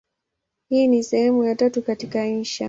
Hii 0.69 0.87
ni 0.87 1.03
sehemu 1.03 1.43
ya 1.43 1.55
tatu 1.55 1.81
katika 1.81 2.25
insha. 2.27 2.59